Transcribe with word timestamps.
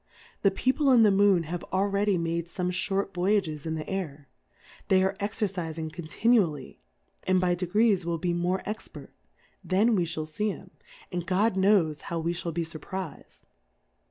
The 0.41 0.49
People 0.49 0.89
in 0.91 1.03
the 1.03 1.11
Moon 1.11 1.43
have 1.43 1.63
al 1.71 1.85
ready 1.85 2.17
made 2.17 2.47
fome 2.47 2.69
fliort 2.71 3.13
Voyages 3.13 3.67
in 3.67 3.75
the 3.75 3.83
Aiv, 3.85 4.25
they 4.87 5.03
are 5.03 5.15
exercifing 5.19 5.93
continually, 5.93 6.79
and 7.27 7.39
by 7.39 7.53
degrees 7.53 8.03
will 8.03 8.17
be 8.17 8.33
more 8.33 8.63
expert, 8.65 9.13
then 9.63 9.95
we 9.95 10.05
fhall 10.05 10.27
fee 10.27 10.53
'em, 10.53 10.71
and 11.11 11.27
God 11.27 11.55
knows 11.55 12.01
how 12.09 12.17
we 12.19 12.33
fhall 12.33 12.51
be 12.51 12.65
furpriz'd. 12.65 13.43